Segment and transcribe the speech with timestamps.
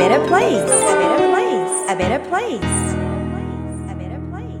[0.00, 0.62] better place.
[0.62, 1.90] A better place.
[1.90, 2.62] A better place.
[3.90, 4.56] A better place.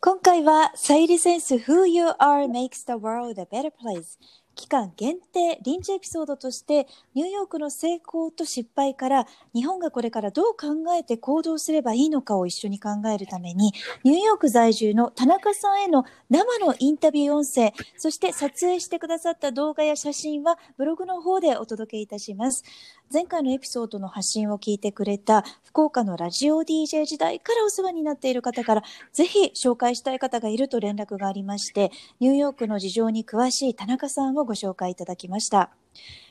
[0.00, 4.18] 今回は、サイリセンス Who You Are Makes the World a Better Place
[4.55, 13.73] 期間限定臨時エピソードとしてニューヨークの成功と失敗から日本がこれからどう考えて行動すればいいのかを一緒に考えるために
[14.03, 22.63] ニューヨーク在住の田中さんへの生のインタビュー音声そして撮影してくださった動画や写真はブログの方でお届けいたします。
[23.13, 35.69] 前回のエピソードの発信を聞いてくれた福岡のラジオ DJ 時代からお世話になっている方からぜひ紹介したい方がいると連絡がありましてニューヨークの事情に詳しい田中さんをご紹介いただきました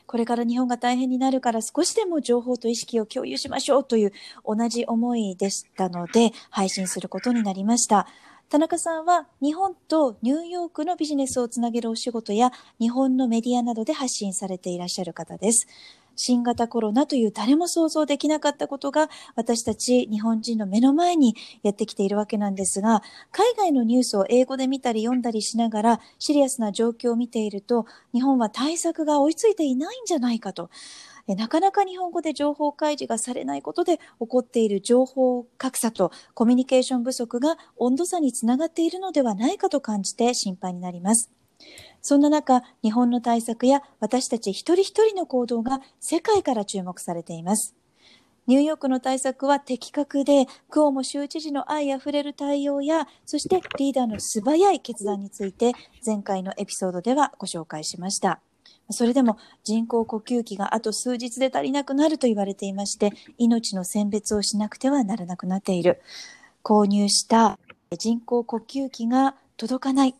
[0.07, 4.11] これから日本が大変になるから少しでも情報と意識を共有しましょうという
[4.45, 8.07] 同じ思いでしたので配信することになりました
[8.49, 15.65] 田中さんは日本とニューヨークのビジネスをつなげるお仕事や日本のメディアなどで発信されていらっしゃる方です。
[16.15, 30.69] 新型コロナという誰も想像できなかったことが私たち日本人の目の前にやってきているわけなんですが海外のニュースを英語で見たり読んだりしながらシリアスな状況を見ていると日本は対策が追いついていないんじゃないかと
[31.27, 41.31] えなかなか日本語で情報開示がされないことで起こっている情報格差とコミュニケーション不足が温度差につながっているのではないかと感じて心配になります。
[42.03, 47.75] そんな中、日本の対策や私たち一人一人の行動が世界から注目されています。
[48.45, 55.71] ニューヨークの対策は的確で、クオモ州知事の愛あふれる対応や、そしてリーダーの素早い決断について、
[56.05, 58.41] 前回のエピソードではご紹介しました。
[58.89, 66.01] それでも人工呼吸器があと数日で足りなくなると言われていまして、命の選別をしなくてはならなくなっている。
[66.65, 67.57] 購入した
[67.97, 70.15] 人工呼吸器が届かない。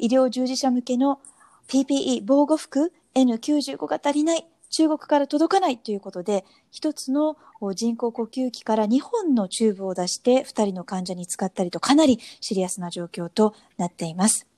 [0.00, 1.20] 医療従事者向けの
[1.68, 4.46] PPE 防護服 N95 が足りない。
[4.70, 7.36] 中国から届かないということで、一つの
[7.74, 14.48] 人工呼吸器から2本のチューブを出して2人の患者に使ったりとかなりシリアスな状況となっています。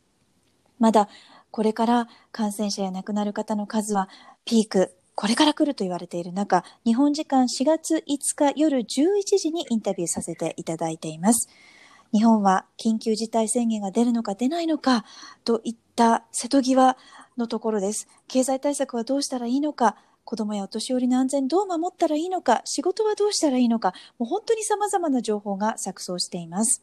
[0.78, 1.08] まだ
[1.50, 4.08] これから感染者や亡くなる方の数は
[4.44, 8.84] ピーク、これから来ると言われている中、日本時間4月5日夜11
[9.38, 11.48] 時にインタビューさせていただいています。
[12.12, 15.04] 日本は緊急事態宣言が出るのか出ないのか
[15.44, 16.96] といった瀬戸際
[17.36, 18.08] のところです。
[18.28, 26.82] 経済対策はどうしたらいいのか、子供やお年寄りの安全どう守ったらいいのか、仕事はどうしたらいいのか、もう本当に様々な情報が錯綜しています。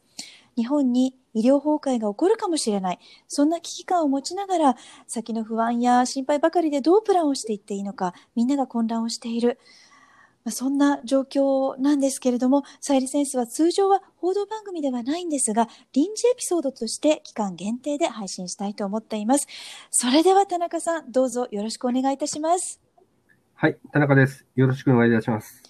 [0.55, 2.99] 日本に医療崩壊が起こるかもしれない。
[3.27, 9.59] そんな危機感を持ちながら、先の不安や心配ばかりでどうプランをしていっていいのか、みんなが混乱をしている。
[10.49, 19.47] そんな状況なんですけれども、サイリセンスは通常は報道番組ではないんですが、臨時エピソードとして期間限定で配信したいと思っています。
[19.89, 22.81] それでは田中さん、どうぞよろしくお願いいたします。
[23.53, 24.45] はい、田中です。
[24.55, 25.63] よろしくお願いいたします。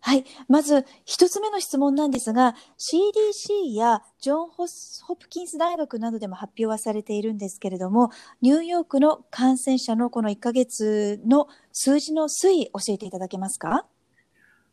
[0.00, 0.24] はい。
[0.48, 13.86] まず、一つ目の質問なんですが、CDC やジョン・ホスホプキンス大学などでも発表はされているんですけれども、ニューヨークの感染者のこの1ヶ月の数字の推移、教えていただけますか？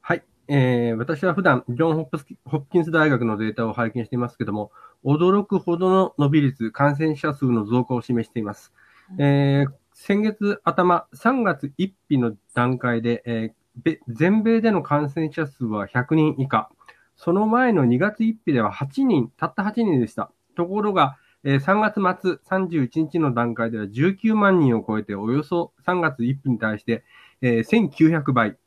[0.08, 4.72] はい、えー、私は普段、ジョンホプスキ・ホプキンス大学のデータを拝見していますけども、
[5.04, 8.72] 驚くほどの伸び率、感染者数の増加を示しています。
[9.18, 16.70] えー、先月頭、3月1日の段階で、えー、全米での感染者数は100人以下。
[17.16, 20.32] その前の2月1日では8人、たった8人でした。
[20.56, 27.04] ところが、えー、3月末31日の段階では19万人を超えて、およそ3月1日に対して、
[27.42, 28.58] えー、1900倍。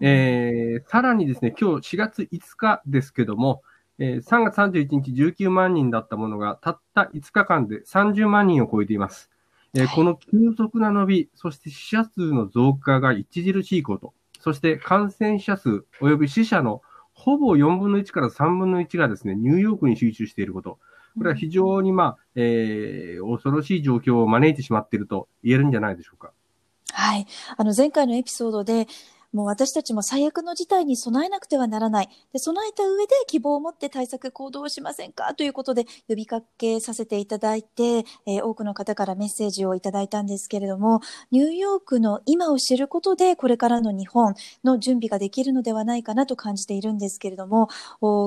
[0.00, 3.62] えー、さらにですね、今日4月5日ですけども、
[3.98, 9.30] えー、3月31日19万人だったものが、たった5日間で30万人を超えています。
[9.74, 16.82] えー、この急速な伸び、そして死者数の増加が著しいこと、そして感染者数及び死者の
[17.12, 20.78] ほぼ4分の1から3分の1がですね、ニューヨークに集中していること。
[21.18, 26.32] これは非常に、まあ、えー、恐ろしい状況を招いてしまっていると言えるんじゃないでしょうか。
[26.92, 27.26] はい。
[27.56, 28.86] あの、前回のエピソードで、
[29.32, 32.08] もう私たちも最悪の事態に備えなくてはならない。
[32.32, 35.34] で、備えた上で希望を持って対策行動をしませんか？
[35.34, 41.00] ということで呼びかけさせていただいて、えー、多くの方からメッセージをいただいたんですけれども、
[41.30, 44.34] ニューヨークの今を知ることで、これからの日本
[44.64, 47.68] の準備ができるのではないかなと感じているんですけれども、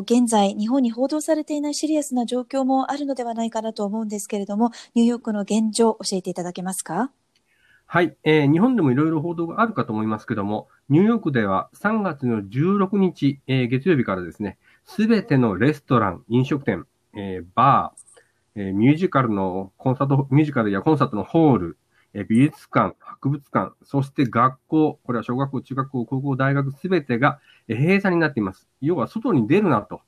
[0.03, 7.11] 現在、日本に報道されていないシリアスな状況もあるのではないかなと思うんですけれども、ニューヨークの現状、教えていただけますか？
[7.93, 21.77] はい、えー、日本でもいろいろ報道があるかと思いますけども、ニューヨークでは3月の16日、えー、月曜日からですね、すべてのレストラン、飲食店、えー、バー、えー、ミュージカルのコンサート、ミュージカルやコンサートのホール、
[22.15, 28.67] え美術館、博物館、そして学校、これは小学校、中学校、高校、大学すべてが閉鎖になっています。
[28.81, 30.01] 要は外に出るなと。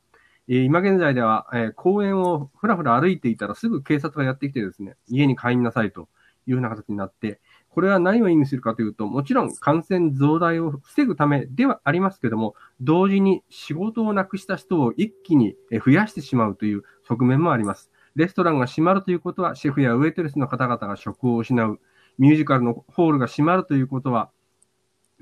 [0.47, 6.09] え今現在では、え公園をふらふら歩いていたらすぐ警察がやってきてですね、家に帰りなさいと
[6.47, 7.39] いうような形になって、
[7.75, 17.91] これは何を意味するかというと、もちろん感染増大を防ぐためではありますけども、同時に仕事をなくした人を一気に増やしてしまうという側面もあります。
[18.15, 21.81] レストランが閉まるということは、シェフやウェイトレスの方々が職を失う。
[22.17, 24.31] ミュージカルのホールが閉まるということは、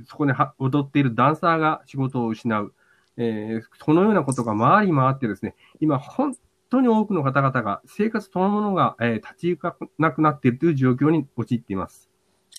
[0.06, 2.76] そこで踊っているダンサーが仕事を失う。
[3.18, 6.36] えー、そのようなことが回り回ってですね、今本
[6.70, 12.12] 当に多くの方々が生活そのものが、えー、立ち行かなくなっているという状況に陥っています。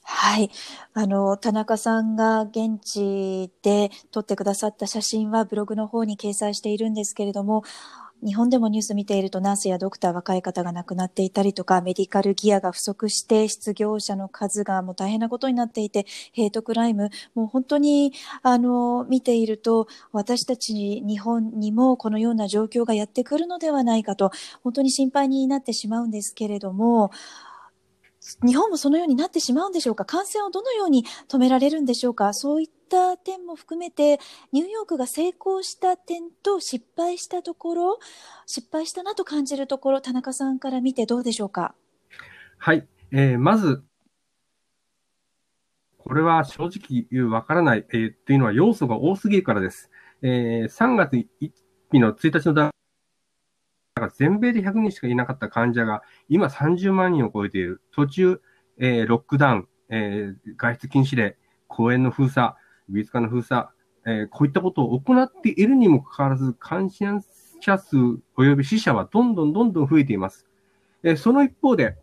[0.07, 0.51] はい。
[0.93, 7.63] あの、田中さんが現地で撮ってくださった写真はブログの方に掲載しているんですけれども、
[8.25, 27.11] 日本でもニュース見ているとナースやドクター若い方が亡くなっていたりとかメディカルギアが不足して失業者の数がもう大変なことになっていてヘイトクライムもう本当にあの見ていると私たち日本にもこのような状況がやってくるのではないかと本当に心配になってしまうんですけれども
[28.43, 30.05] 日本もそのようになってしまうんでしょうか？
[30.05, 32.33] 感染をどのように止められるんでしょうか？
[32.33, 34.19] そういった点も含めて、
[34.53, 37.99] ニューヨークが成功した点と失敗したところ、
[38.47, 41.75] 失敗したなと感じるところ、田中さんから見てどうでしょうか？
[42.59, 42.89] はい。
[43.13, 43.85] えー、まず、
[45.99, 49.91] これは正直わからない、えー、というのは要素が多すぎるからです。
[50.23, 51.29] えー、3月1
[51.93, 52.74] 日の1日の段
[53.95, 57.81] 階全米で100人しかいなかった患者が今30万人を超えている。
[57.93, 58.41] 途中、
[58.79, 59.69] ロックダウン、
[60.57, 61.37] 外出禁止令、
[61.69, 62.55] 公園の封鎖、
[62.89, 63.69] 美術館の封鎖、
[64.31, 67.21] こういったことを行っているにもかかわらず、感染
[67.61, 67.97] 者数
[68.37, 70.47] 及び死者はどんどんどんどん増えています。
[71.17, 71.97] その一方で、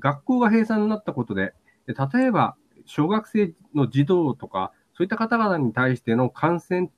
[0.00, 1.52] 学校が閉鎖になったことで、
[1.86, 2.56] 例えば、
[2.86, 6.90] 小学生の児童とか、そういった方々に対しての感染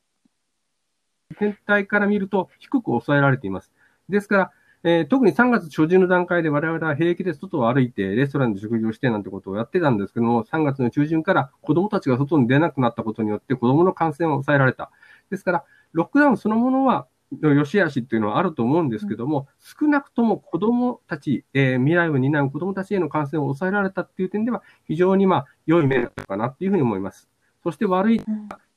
[1.41, 3.73] 全体から見ると低く抑えられています。
[4.09, 4.53] ですから、
[4.85, 14.91] えー、特に3月初旬の段階で我々は平気で外を歩いてレストランで食事をしてなんてことをやってたんですけども、3月の中旬から子供たちが外に出なくなったことによって子供の感染を抑えられた。
[15.31, 17.07] ですから、ロックダウンそのものは
[17.43, 27.29] 良し悪しっていうのはあると思うんですけども、少なくとも子供たち、えー、未来を担う子供たちへの感染を抑えられたっていう点では、非常にまあ良い面だったかなっていうふうに思います。
[27.65, 28.23] そして悪い、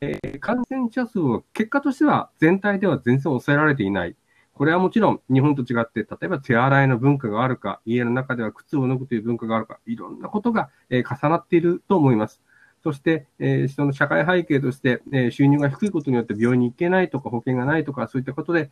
[0.01, 4.15] えー、感染者数は結果としては全体では全然抑えられていない。
[4.59, 12.41] これはもちろん日本と違って、例えば手洗いの文化があるか、家の中では靴を脱ぐという文化があるか、いろんなことが、え重なっていると思います。
[12.83, 18.69] そして、えー、その社会背景として、え、収入が低いことによって病院に行けないとか保険がないとか、そういったことで、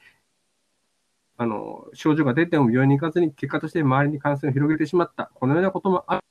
[1.38, 5.32] あの、症状が出ても病院に行かずに、結果として周りに感染を広げてしまった。
[5.36, 6.22] このようなこともある。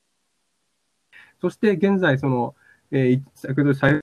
[1.40, 2.54] そして現在、その、
[2.90, 4.00] えー、先ほど最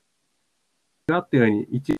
[1.06, 1.94] があったように、一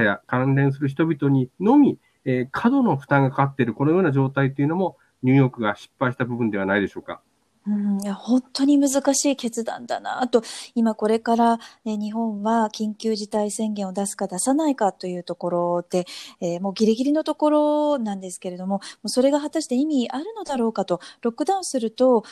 [0.00, 7.22] や関連する人々にのみ、えー、過度の負担がかかっている、このような状態というのも、ニューヨークが失敗した部分ではないでしょうか。
[7.66, 10.28] うん、いや本当に難しい決断だな。
[10.28, 10.42] と、
[10.74, 16.04] 今これから、ね、日本は緊急事態宣言を出すか出さないかというところで、
[16.42, 22.24] えー、もうギリギリのところなんですけれども、もうそれが果たして意味あるのだろうかと、ロックダウンすると、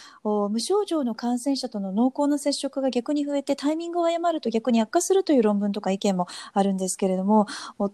[0.50, 7.46] 無症状の感染者との濃厚な接触が逆に増えてタイミングを誤ると逆に悪化するという論文とか意見もあるんですけれども、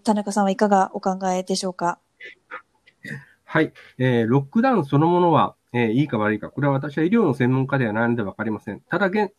[0.03, 2.01] 田中さんはいかがお考えでしょうか？
[3.45, 8.81] はい、えー、ロックダウンそのものは、えー、いいか悪いか、これは私は医療の専門家ではないのでわかりません。
[8.89, 9.33] ただ現、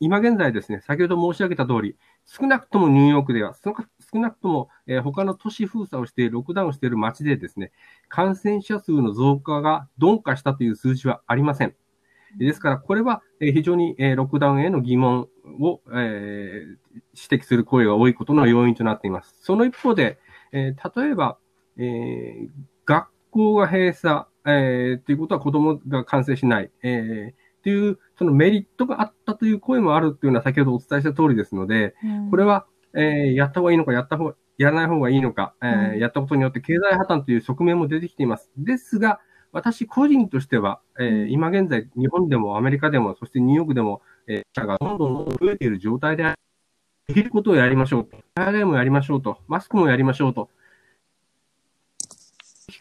[0.00, 7.72] 今現在ですね、先ほど申し上げた通り、少なくともニューヨークでは、少なくとも、えー、他の都市封鎖をして、ロックダウンしている街でですね、
[8.08, 11.74] 感染者数の増加が鈍化したという数字はありません。
[12.38, 15.28] ですから、これは、え、非常に、え、ロックダウンへの疑問
[15.60, 16.76] を、えー、
[17.30, 19.36] 指摘する声が多いことの要因となっています。
[19.40, 20.18] その一方で、
[20.52, 21.38] え、例えば、
[21.76, 22.48] え、
[22.86, 38.50] 学校が閉鎖、えー、ということは子供が感染しない、えー、という、そのメリットがあったという声もあるというのは先ほどお伝えした通りですので、うん、これは、えー、やった方がいいのか、やった方、やらない方がいいのか、えー、うん、やったことによって経済破綻という側面も出てきています。
[38.56, 39.20] ですが、
[39.52, 46.38] 私個人としては、えー、今現在、日本でもアメリカでも、そしてニューヨークでも、えー、者がどんどん増えている状態である。
[47.06, 48.16] できることをやりましょうと。
[48.34, 49.38] 手洗いもやりましょうと。
[49.46, 50.48] マスクもやりましょうと。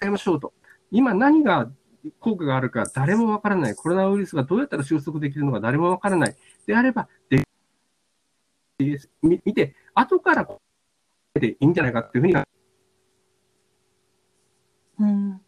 [0.03, 0.53] 控えましょうと。
[0.91, 1.71] 今何が
[2.19, 3.75] 効果があるか誰もわからない。
[3.75, 6.35] コロナウイルスがどうやったら収束できるのか誰もわからない。
[6.67, 7.43] であれば、で
[9.21, 10.47] 見て、後から
[11.35, 12.35] でいいんじゃないかっていうふうに。
[14.99, 15.41] うん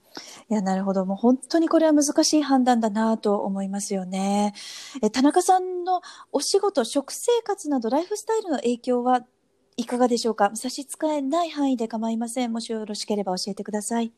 [0.49, 1.05] いや、なるほど。
[1.05, 4.53] もう本当にこれは難しい判断だなと思いますよね。
[5.03, 9.25] え、田中さんのお仕事、食生活などライフスタイルの影響は
[9.75, 10.51] いかがでしょうか？
[10.55, 12.53] 差し支えない範囲で構いません。
[12.53, 14.13] もしよろしければ教えてください。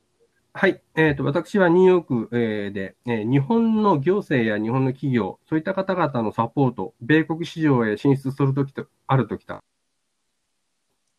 [0.60, 0.82] はい。
[0.96, 9.64] えっ、と、私はニューヨーク、えで、えー日本の行政や日本の企業、そういった方々のサポート、米国市場へ進出するときと、あるときた、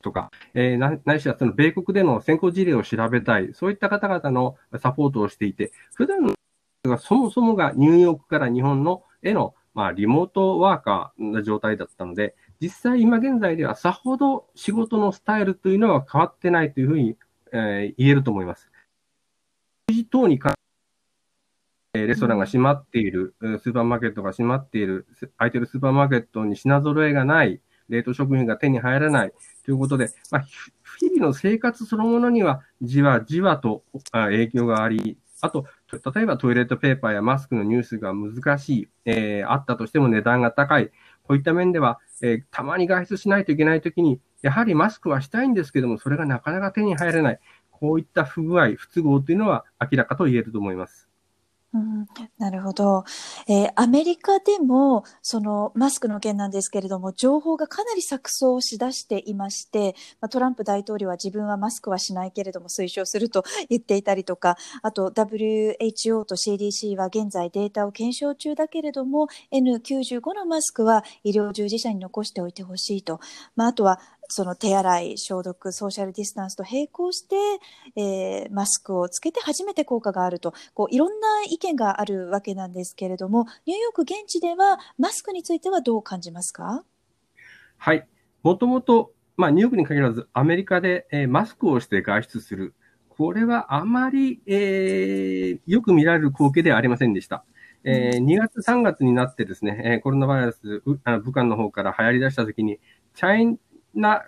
[0.02, 6.34] とか、えーな、ないしはその米国での先行事例を調べたい、そういった方々のサポートをしていて、普段
[6.84, 17.16] がそもそもがニューヨークから日本のへの、まあ、リモートワーカーな状態だったので、実際今現在ではさほど仕事のスタイルというのは変わってないというふうに、
[17.52, 18.68] えー言えると思います。
[20.06, 20.54] 等に関
[21.94, 29.32] えレストランが閉まっている、スーパーマーケットが閉まっている、空いてるスーパーマーケットに品揃えがない、冷凍食品が手に入らない
[29.64, 30.42] ということで、まあ、
[31.00, 40.90] 日々の生活そのものにはじわじわと影響があり、あと、と例えばトイレットペーパーやマスクの入手が難しい、えーあったとしても値段が高い、
[41.22, 47.40] こういった面では、えーたまに外出しないといけないときに、やはりマスクはしたいんですけども、それがなかなか手に入らない、
[47.80, 51.08] こういった不具合、不都合というのは明らかと言えると思います。
[51.74, 52.06] うん、
[52.38, 53.04] なるほど、
[53.46, 73.20] えーアメリカでもそのマスクの件なんですけれども情報がかなり錯綜しだしていまして、まあ、トランプ大統領は自分はマスクはしないけれども推奨すると言っていたりとかあと WHO と CDC は現在データを検証中だけれども N95 のマスクは医療従事者に残しておいてほしいと、
[73.54, 77.36] まあ、あとはその手洗い、消毒、ソーシャルディスタンスと並行して、
[77.96, 86.84] えーマスクをつけて初めて効果があると、こういろんな意見があるわけなんですけれども、ニューヨーク現地ではマスクについてはどう感じますか？
[87.78, 88.06] はい。
[88.42, 92.74] もともと、まあ、ニューヨークに限らず、アメリカで、えーマスクをして外出する。
[93.08, 97.44] これはあまり、えーよく見られる光景ではありませんでした。
[97.84, 102.78] えー2月、3月になってですね、えーコロナウイルス、うあ武漢の方から流行り出したときに、
[103.14, 103.58] チャイ
[103.94, 104.24] ナ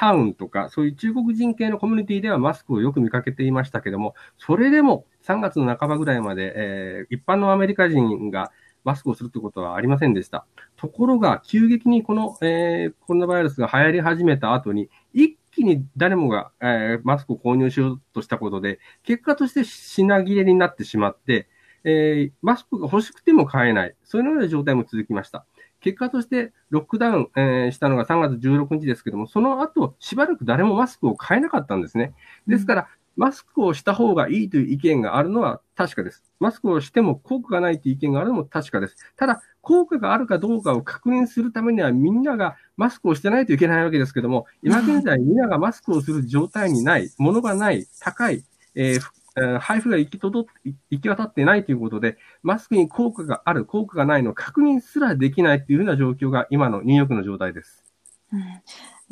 [0.00, 8.50] タウンとか、そういう中国人系のコミュニティではマスクをよく見かけていましたけども、それでも3月の半ばぐらいまで、えー一般のアメリカ人が
[8.82, 10.46] マスクをするということはありませんでした。
[10.76, 21.46] ところが、急激にこの、えーコロナウイルスが流行り始めた後に、一気に誰もが、えーマスクを購入しようとしたことで、結果として品切れになってしまって、
[21.84, 23.94] えマスクが欲しくても買えない。
[24.04, 25.44] そういうような状態も続きました。
[25.80, 32.14] 結果として、ロックダウン、えーしたのが3月16日ですけども、その後、しばらく誰もマスクを買えなかったんですね。
[32.46, 36.22] ですから、マスクをした方がいいという意見があるのは確かです。
[36.38, 38.96] マスクをしても効果がないという意見があるのも確かです。
[39.16, 48.44] ただ、効果があるかどうかを確認するためには、みんながマスクをしてないといけないわけですけども、今現在、みんながマスクをする状態にない、ものがない、高い、
[48.74, 49.19] えー
[49.60, 57.84] 配布が行き届っ行き渡ってないということで、マスクに効果がある、効果がないのを確認すらできないというふうな状況が今のニューヨークの状態です。
[58.32, 58.42] うん、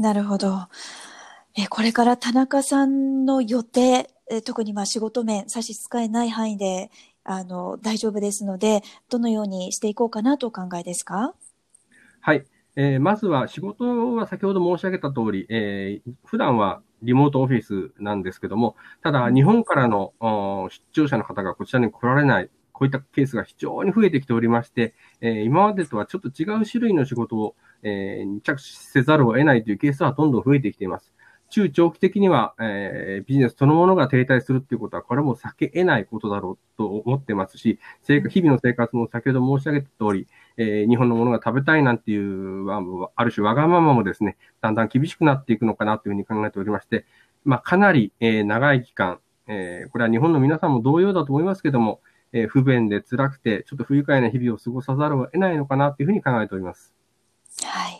[0.02, 0.68] なるほど。
[1.56, 6.90] えこれから田中さんの予定、え特にまあ仕事面、差し支えない範囲で
[7.24, 11.34] あの大丈夫ですので、どのようにしていこうかなとお考えですか？
[12.20, 12.44] はい。
[12.76, 31.12] えーまずは仕事は先ほど申し上げた通り、えー普段はリモートオフィスなんですけども、ただ日本からのお出張者の方がこちらに来られない、こういったケースが非常に増えてきておりまして、えー今までとはちょっと違う種類の仕事を、えー着手せざるを得ないというケースはどんどん増えてきています。
[31.50, 40.26] 中長期的には、えービジネスそのものが停滞するっていうことは、これはもう避け得ないことだろうと思ってますし、生活日々の生活も先ほど申し上げた通り、
[40.56, 42.22] えー日本のものが食べたいなんていう、
[42.64, 47.04] まあある種わがままもですね、だんだん厳しくなっていくのかなというふうに考えておりまして、
[47.44, 52.00] まあ、かなり、えー長い期間、えーこれは日本の皆さんも同様だと思いますけども、
[52.32, 56.92] えー不便で辛くて、ちょっと不愉快な日々を過ごさざるを得ないのかなというふうに考えております。
[57.64, 57.97] はい。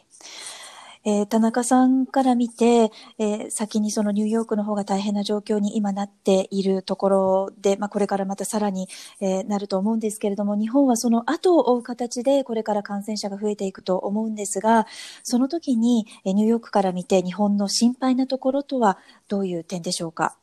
[1.05, 8.89] えー田中さんから見て、えー先にそのニューヨークの方が大変な状況に今なっているところで、まあ、これからまたさらに、
[9.21, 14.87] えーなると思うんですけれども、日本はその後を追う形でこれから感染者が増えていくと思うんですが、
[15.23, 20.37] その時に、えーニューヨークから見て日本の心配なところとはどういう点でしょうか？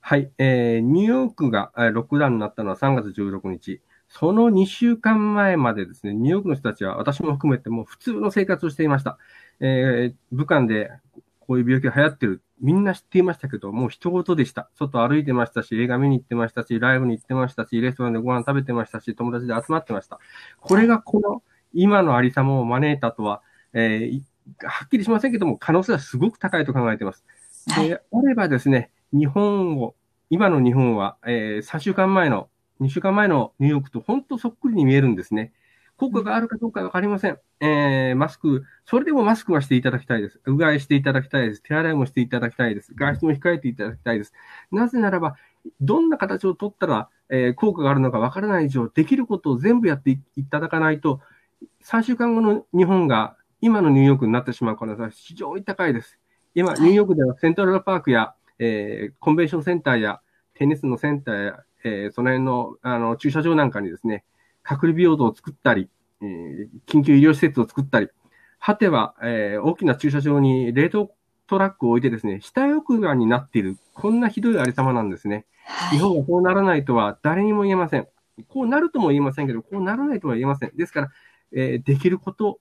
[0.00, 3.80] はい、えーニューヨークがえーロックダウンになったのは3月16日。
[4.08, 9.18] その2週間前までですね、ニューヨークの人たちは私も含めてもう普通の生活をしていました。
[9.60, 10.90] えー武漢で
[11.40, 12.42] こういう病気が流行ってる。
[12.60, 14.70] みんな知っていましたけど、もう一言でした。
[14.74, 20.18] 外歩いてましたし、映画見に行ってましたし、ライブに行ってましたし、レストランでご飯食べてましたし、友達で集まってました。
[20.60, 21.42] これがこの
[21.74, 23.42] 今のありさまを招いたとは、
[23.74, 24.24] えーい
[24.60, 27.24] はっきりしませんけども、可能性はすごく高いと考えています。
[27.68, 29.94] はいであればですね、日本を
[30.30, 32.48] 今の日本は、えー、3週間前の、
[32.80, 35.52] 2週間前のニューヨークと本当そっくりに見えるんですね。
[35.96, 37.38] 効果があるかどうかわかりません。
[37.60, 40.40] えー、マスク、それでもマスクはしていただきたいです。
[40.44, 41.62] うがいしていただきたいです。
[41.62, 42.92] 手洗いもしていただきたいです。
[42.94, 44.32] 外出も控えていただきたいです。
[44.70, 45.36] なぜならば、
[45.80, 51.20] どんな形をとったら、えー、効果があるのかわからない以上、できることを全部やっていただかないと、
[51.82, 56.18] 3週間後の日本が今のニューヨークになってしまう可能性は非常に高いです。
[56.54, 60.20] 今、ニューヨークではセントラルパークや、えー、コンベンションセンターや
[60.54, 64.24] テニスのセンターや、えー、その辺のあの駐車場なんかにですね、
[64.66, 65.88] 隔離病棟を作ったり、
[66.20, 68.08] えー、緊急医療施設を作ったり、
[68.58, 71.12] 果ては、えー、大きな駐車場に冷凍
[71.46, 75.46] トラックを置いてですね、死体屋外になっている、こんなひどいありさまなんですね。
[75.64, 78.08] はい、日本がこうならないとは誰にも言えません。
[78.48, 80.76] こうなるとも言えませんけど、こうならないとは言えません。
[80.76, 81.10] ですから、
[81.52, 82.58] えー、できること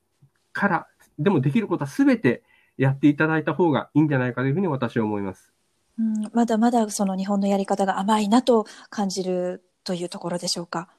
[0.54, 2.44] から、でもできることはすべて
[2.78, 5.54] やっていただいた方がいいんじゃないかというふうに私は思います。
[5.98, 10.90] うん、まだまだその日本のやり方が甘いなと感じるというところでしょうか。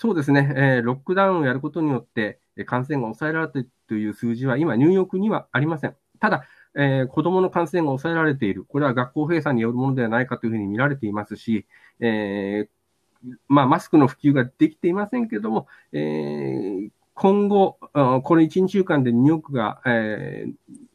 [0.00, 5.96] そうですね、えー、ロックダウンをやることによって、感染が抑えられているという数字は今、ニューヨークにはありません。
[6.20, 6.44] ただ、
[6.76, 8.64] えー、子供の感染が抑えられている。
[8.64, 11.66] これは学校閉鎖によるものではないかというふうに見られていますし、
[11.98, 17.90] えー、まあ、マスクの普及ができていませんけれども、えー、今後、こ
[18.36, 20.46] の1、2週間でニューヨークが、え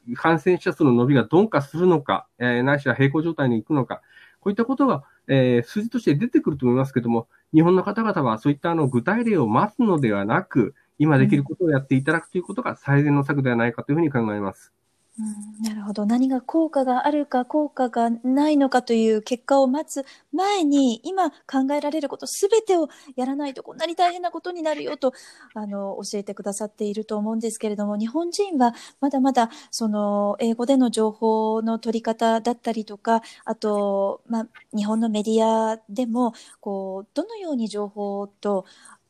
[0.09, 4.01] ー、感染者数の伸びが鈍化するのか、えー、ないしは平行状態に行くのか、
[4.39, 14.73] こういったことが、えー、数字として出てくると思いますけども、日本の方々はそういったあの具体例を待つのではなく、今できることをやっていただくということが最善の策ではないかというふうに考えます。
[15.19, 15.21] う
[15.61, 16.05] ん、なるほど。
[16.07, 25.13] 何が効果があるか効果がないのかという結果を待つ前に、今考えられることすべてをやらないとこんなに大変なことになるよと、
[25.53, 38.65] あの、教えてくださっていると思うんですけれども、日本人はまだまだ、その、英語での情報の取り方だったりとか、あと、まあ、日本のメディアでも、こう、どのように情報と、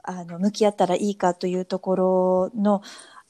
[0.05, 2.81] あの、向き合ったらいいかというところの、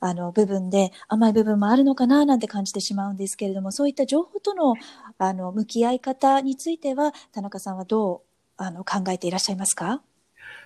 [0.05, 4.75] あの部分で甘い部分もあるのかななんて感じてしまうんですけれどもそういった情報との
[5.17, 8.21] あの向き合い方については田中さんはどう
[8.57, 10.01] あの考えていらっしゃいますか？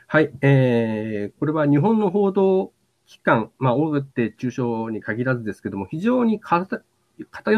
[0.07, 2.71] はい、えー、これは日本の報道
[3.05, 6.81] 機関、まあ、大手中小に限らずですけども、非常に偏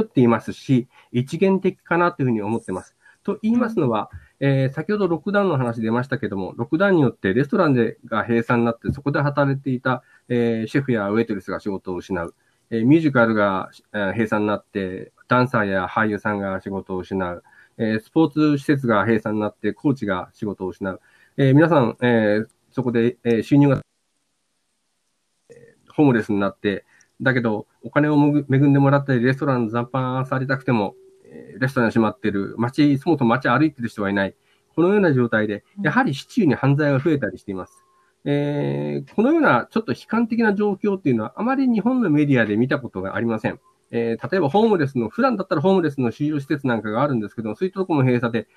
[0.01, 2.95] っていますし、一元的かなというふうに思ってます。
[3.23, 12.35] と言いますのは、えー、先ほどロックダウンの話出ましたけども、ロックダウンによってレストランでが閉鎖になって、そこで働いていた、えー、シェフやウェイトレスが仕事を失う。
[12.71, 17.43] えー、ミュージカルが、えー、閉鎖になって、ダンサーや俳優さんが仕事を失う。
[17.77, 21.01] えー、スポーツ施設が閉鎖になって、コーチが仕事を失う。
[21.37, 23.81] えー、皆さん、えー、そこで、えー、収入が、
[25.49, 26.85] え、ホームレスになって、
[27.21, 30.95] だけど、お金を恵んでもらったり、レストラン残飯されたくても
[31.31, 34.35] え、レストラン閉まってる、街、そもそも街歩いてる人はいない。
[34.75, 37.83] このような状態で、やはり市中に犯罪が増えたりしています。
[38.25, 43.59] えー、このようなちょっと悲観的な状況っていうのは、あまり日本のメディアで見たことがありません。
[43.91, 48.47] えー、例えばホームレスの、普段だったらホームレスの収容施設なんかがあるんですけども、そういったところも閉鎖で、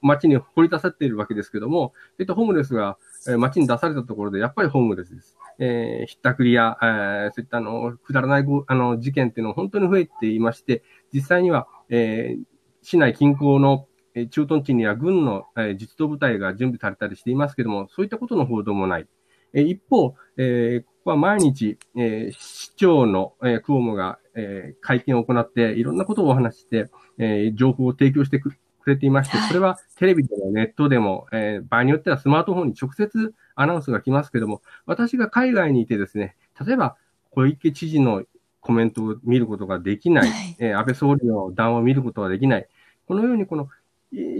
[0.00, 2.96] 街に掘り出されているわけですけども、そういったホームレスが、
[3.38, 5.36] 街に出されたところで、やっぱりホームレスです。
[5.58, 12.42] えー、ひったくりや、えー、そういったあの、くだらないあの事件っていうのは本当に増えていまして、実際には、えー、
[12.82, 13.86] 市内近郊の
[14.30, 15.46] 駐屯地には軍の
[15.76, 19.06] 実動部隊が準備されたりしていますけれども、そういったことの報道もない。
[19.54, 28.54] 一方、えー、ここは毎日、えー、市長の、えー、クオモが、えー、会見を行って、いろんなことをお話して、えー、情報を提供してく
[28.86, 36.96] れていまして、それはテレビでもネットでも、えー、場合によってはスマートフォンに直接アナウンスが来ますけれども、私が海外にいてですね、例えば
[37.30, 38.24] 小池知事の
[38.60, 42.68] コメントを見ることができない、はい、えー、安倍総理の談話を見ることができない、
[43.06, 43.68] このようにこの、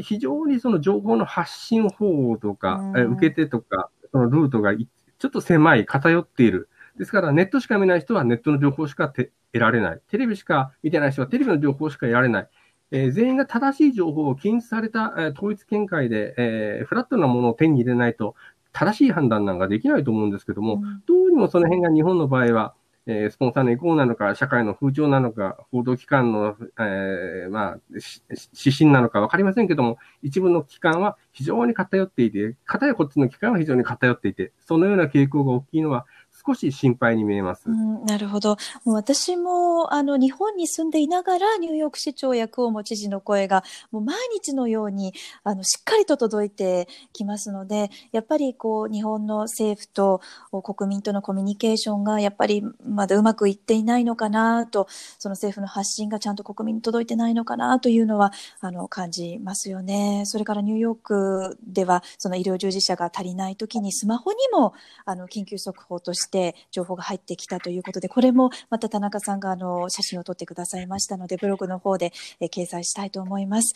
[0.03, 6.69] 非常にその情報の発信方法とか、うん、受け手とか、そのルートがちょっと狭い、偏っている。
[6.99, 10.01] ですから、ネットしか見ない人はネットの情報しか得られない。
[10.09, 12.49] テレビしか見てない人はテレビの情報しか得られない。
[12.91, 18.35] えー、全員が正しい情報を禁止された、えー、統一見解で、えー、フラットなものを手に入れないと、
[18.73, 22.75] 正しい判断なんかできないと思うんですけども、うん、どうにもその辺が日本の場合は、
[23.07, 36.07] えー、スポンサーの意向なのか、社会の風潮なのか、報道機関の、えー、まあ、指針なのかわかりませんけども、一部の機関は非常に偏っていて、片やこっちの機関は非常に偏っていて、そのような傾向が大きいのは、
[36.45, 37.63] 少し心配に見えます。
[37.67, 38.57] うん、なるほど。
[38.85, 50.21] もう私も、あの、日本に住んでいながら、ニューヨーク市長やクオモ知事の声が、もう毎日のように、あの、しっかりと届いてきますので、やっぱり、こう、日本の政府と
[50.63, 60.25] 国民とのコミュニケーションが、やっぱり、まだうまくいっていないのかなと、その政府の発信がちゃんと国民に届いてないのかなというのは、あの、感じますよね。
[60.27, 64.75] それからニューヨークでは、その医療従事者が足りない時に、スマホにも、
[65.05, 66.32] あの、緊急速報として
[66.71, 73.75] 情報が入ってきたということで、これもまた田中さんがあの写真を撮ってくださいましたので、ブログの方で、え掲載したいと思います。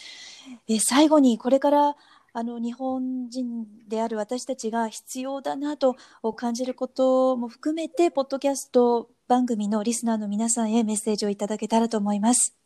[0.68, 1.96] え最後に、これから
[2.32, 5.96] あの日本人である私たちが必要だなと
[6.36, 12.56] 感じることも含めて、ポッドキャスト番組のリスナーの皆さんへメッセージをいただけたらと思います。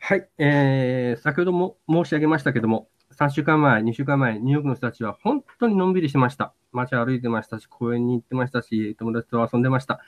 [0.00, 6.52] はい、えー、先ほども申し上げましたけども、3週間前、2週間前、ニューヨークの人たちは本当にのんびりしてました。
[6.72, 10.00] 街歩いてましたし、公園に行ってましたし、友達と遊んでました。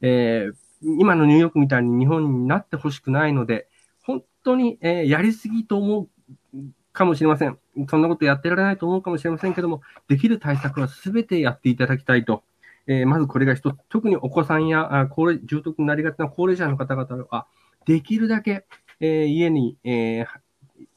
[0.00, 0.54] えー、
[0.98, 3.68] 今のニューヨークみたいに日本になってほしくないので、
[4.02, 6.08] 本当に、えー、やりすぎと思
[6.54, 6.58] う
[6.92, 7.58] かもしれません。
[7.88, 12.44] そんなことやってられないと思うかもしれませんけども、できる対策はすべてやっていただきたいと。
[12.86, 17.46] えー、まずこれが一つ、特にお子さんやあ高齢、重篤になりがちな高齢者の方々は、
[17.86, 18.66] できるだけ、
[19.00, 20.26] えー、家に、えー、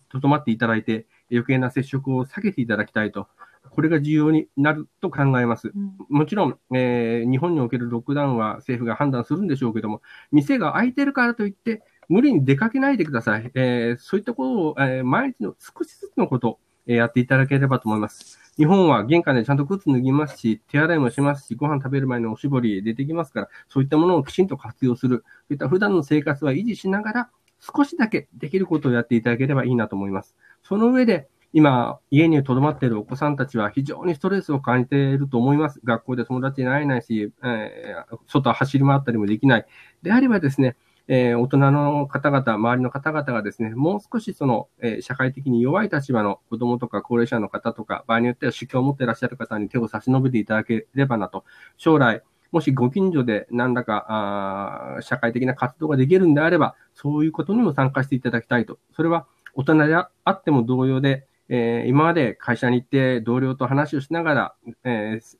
[0.09, 3.27] とどまっていただいて、余計な接触を避けていただきたいと。
[3.69, 5.71] これが重要になると考えます。
[5.75, 13.51] うんもちろん、えー日本におけるロックダウンは政府が判断するんでしょうけども、店が開いてるからといって、無理に出かけないでください。
[13.55, 18.39] えーそういったことを、えー毎日の少しずつのことを、えーやっていただければと思います。
[18.57, 25.23] 日本は玄関でちゃんと靴脱ぎますし、手洗いもしますし、ご飯食べる前のおしぼり出てきますから、そういったものをきちんと活用する。
[25.27, 30.35] そういった普段の生活は維持しながら、少しだけできることをやっていただければいいなと思います。
[30.67, 35.79] その上で、今、家に留まっているお子さんたちは非常にストレスを感じていると思います。
[35.85, 39.65] 学校で友達に会えないし、えー外走り回ったりもできない。
[40.03, 40.75] であればですね、
[41.07, 51.45] えー大人の方々、周りの方々がですね、もう少しその、えー社会的に弱い立場の子供とか高齢者の方とか、場合によっては主教を持っていらっしゃる方に手を差し伸べていただければなと。
[51.77, 58.79] 将来、もしご近所で何らかあ社会的な活動ができるんであれば、そういうことにも参加していただきたいと。
[58.93, 59.27] それは
[59.57, 65.37] 大人であっても同様で、えー今まで会社に行って同僚と話をしながら、えー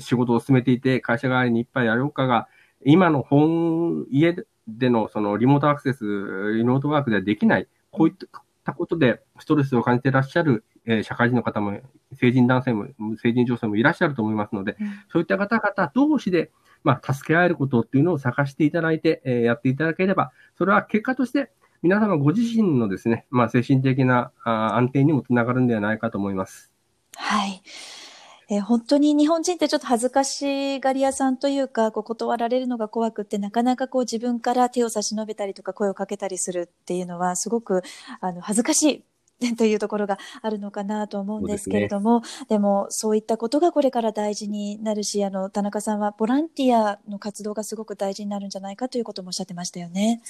[0.00, 2.46] 仕事を進めていて、会社側にいっぱいやろうかが、
[2.84, 4.36] 今の本、家
[4.68, 6.04] でのそのリモートアクセス、
[6.56, 8.14] リモートワークではできない、こういっ
[8.64, 11.80] たことでストレスを感じていらっしゃる、えー社会人の方も、
[12.12, 14.88] 成人男性も、成人女性もいらっしゃると思いますので、うん。
[15.10, 16.52] そういった方々同士で、
[16.84, 21.50] まあ、助け合えることっていうのを探していただいて、えーやっていただければ、それは結果として、
[21.82, 26.70] 皆様ご自身のですね、まあ、精神的な安定にもつながるんではないかと思います。
[27.14, 27.62] はい。
[28.50, 37.82] えー本当に日本人ってちょっと恥ずかしがり屋さんというか、こう断られるのが怖くって、なかなかこう自分から手を差し伸べたりとか声をかけたりするっていうのは、すごく
[38.20, 39.04] あの恥ずかし
[39.40, 50.22] いというところがあるのかなと思うんですけれども、でもそういったことがこれから大事になるし、あの、田中さんはボランティアの活動がすごく大事になるんじゃないかということもおっしゃってましたよね。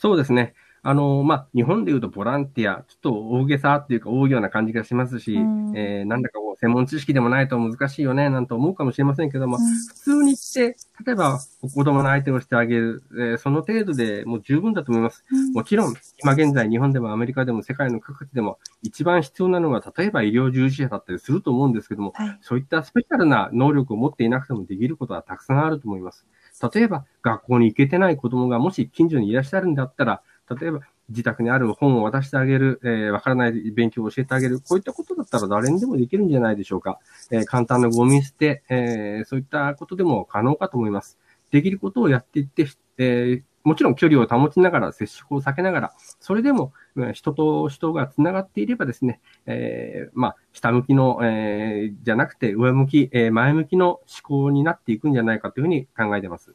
[0.00, 0.54] そうですね。
[0.82, 15.22] あの、まあ、日本で言うとボランティア、ちょっと大げさっていうか大行な感じがしますし、うんえーなんだかこう、専門知識でもないと難しいよね、なんて思うかもしれませんけども、うん普通に言って、例えば、お子供の相手をしてあげる、えーその程度でもう十分だと思います。
[15.30, 22.38] うんもちろん、今現在、日本でもアメリカでも世界の各地でも、一番必要なのは、例えば医療従事者だったりすると思うんですけども、はい。
[22.40, 26.24] そういったスペシャルな能力を持っていなくてもできることはたくさんあると思います。
[26.72, 30.22] 例えば、学校に行けてない子供がもし近所にいらっしゃるんだったら、
[30.60, 37.00] 例えば、自宅にある本を渡してあげる、えーわからない勉強を教えてあげる、こういったことだったら誰にでもできるんじゃないでしょうか。
[37.30, 41.18] えー簡単なゴミ捨て、えーそういったことでも可能かと思います。
[41.50, 42.68] できることをやっていって、
[42.98, 56.54] えーもちろん距離を保ちながら、接触を避けながら、それでも、うん人と人がつながっていればですね、えーまあ、下向きの、えーじゃなくて上向き、えー前向きの思考になっていくんじゃないかというふうに考えてます。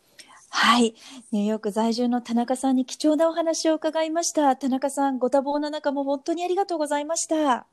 [0.50, 0.96] はい。
[1.32, 4.56] ニューヨーク在住の田中さんに貴重なお話を伺いました。
[4.56, 7.68] 田中さん、ご多忙な中も本当にありがとうございました。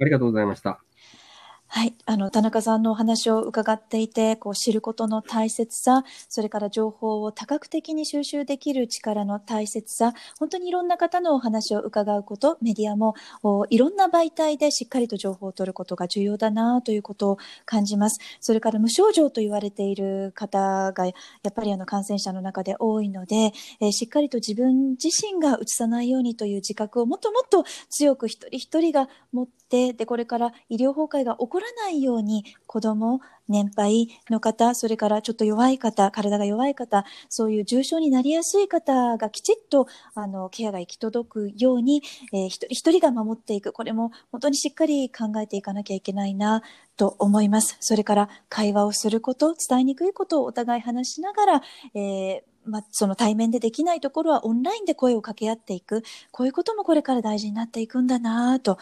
[0.00, 0.80] ありがとうございました。
[1.72, 1.94] はい。
[2.04, 18.18] あの、田中さんのお話を伺っていて、こう、知ることの大切さ、それから情報を多角的に収集できる力の大切さ、本当にいろんな方のお話を伺うこと、メディアも、おいろんな媒体でしっかりと情報を取ることが重要だなということを感じます。
[18.40, 21.12] それから無症状と言われている方が、や
[21.50, 43.72] っぱりあの、感染者の中で多いので、えーしっかりと自分自身がうつさないようにという自覚をもっともっと強く一人一人が持って、で、これから医療崩壊が起こらないように子供、年配の方、それからちょっと弱い方、体が弱い方、そういう重症になりやすい方がきちっとあのケアが行き届くように、えー、一人一人が守っていく。
[43.72, 46.62] これも本当にしっかり考えていかなきゃいけないな
[46.96, 47.76] と思います。
[47.80, 51.62] それから会話をすること、伝えにくいことをお互い話しながら、
[51.94, 56.02] えーまあ、その対面でできないところはオンラインで声を掛け合っていく。
[56.30, 58.78] こういうこともこれから大事になっていくんだなと、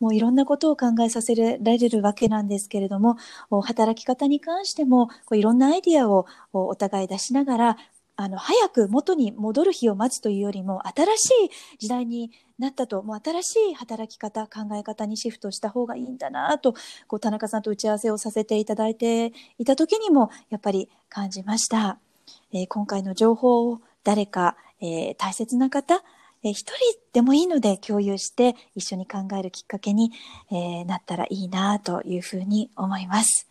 [0.00, 3.16] もういろんなことを考えさせられるわけなんですけれども、
[3.62, 7.76] 働き方に関しても、こういろんなアイディアをお互い出しながら、
[8.20, 11.30] あの、早く元に戻る日を待つというよりも、新し
[11.76, 16.74] い時代になったと、もう新しい働き方、考え方にシフトした方がいいんだなと、
[17.06, 22.07] こう、田中さんと打ち合わせをさせていただいていた時にも、やっぱり感じました。
[22.52, 26.02] えー、今回の情報を誰か、えー、大切な方、
[26.42, 26.74] えー、一人
[27.12, 30.12] でもいいので共有して一緒に考えるきっかけに、
[30.52, 33.48] え、なったらいいなというふうに思います。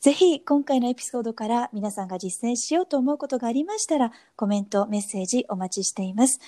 [0.00, 6.38] ぜひ今回のエピソードから皆さんが実践しようと思うことがありましたらコメント、メッセージお待ちしています。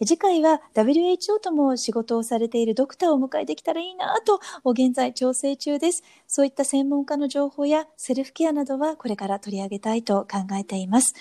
[0.00, 6.04] 次回は WHO とも仕事をされているドクターを迎えできたらいいなと現在調整中です。
[6.26, 11.14] そういった専門家の情報やセルフケアなどはこれから取り上げたいと考えています。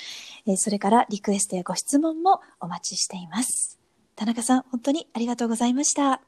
[0.57, 3.79] それからリクエストやご質問もお待ちしています。
[4.15, 6.21] 田中さん、本当にありがとうございました。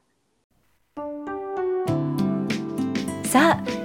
[3.24, 3.79] さあ